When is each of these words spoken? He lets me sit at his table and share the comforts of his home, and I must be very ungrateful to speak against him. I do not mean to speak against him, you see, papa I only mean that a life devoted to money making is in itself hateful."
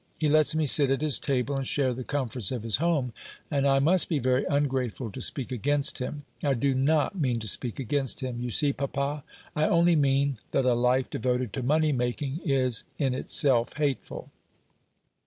He 0.17 0.29
lets 0.29 0.55
me 0.55 0.65
sit 0.65 0.89
at 0.89 1.01
his 1.03 1.19
table 1.19 1.55
and 1.55 1.67
share 1.67 1.93
the 1.93 2.03
comforts 2.03 2.51
of 2.51 2.63
his 2.63 2.77
home, 2.77 3.13
and 3.51 3.67
I 3.67 3.77
must 3.77 4.09
be 4.09 4.17
very 4.17 4.45
ungrateful 4.45 5.11
to 5.11 5.21
speak 5.21 5.51
against 5.51 5.99
him. 5.99 6.25
I 6.41 6.55
do 6.55 6.73
not 6.73 7.15
mean 7.19 7.37
to 7.39 7.47
speak 7.47 7.77
against 7.79 8.21
him, 8.21 8.41
you 8.41 8.49
see, 8.49 8.73
papa 8.73 9.23
I 9.55 9.65
only 9.65 9.95
mean 9.95 10.39
that 10.53 10.65
a 10.65 10.73
life 10.73 11.11
devoted 11.11 11.53
to 11.53 11.61
money 11.61 11.91
making 11.91 12.39
is 12.43 12.83
in 12.97 13.13
itself 13.13 13.73
hateful." 13.77 14.31